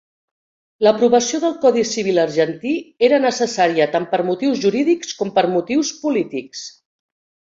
L'aprovació 0.85 1.39
del 1.43 1.51
Codi 1.65 1.81
Civil 1.89 2.21
argentí 2.21 2.71
era 3.09 3.19
necessària 3.27 3.87
tant 3.97 4.09
per 4.15 4.21
motius 4.31 4.63
jurídics 4.65 5.13
com 5.21 5.35
per 5.37 5.47
motius 5.59 5.95
polítics. 6.07 6.65